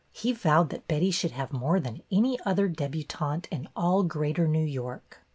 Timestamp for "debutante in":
2.67-3.69